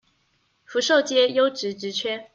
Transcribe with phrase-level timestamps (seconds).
[0.65, 2.29] 福壽街優質職缺